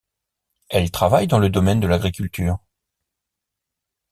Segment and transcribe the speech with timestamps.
[0.69, 2.57] Elle travaille dans le domaine de l'agriculture.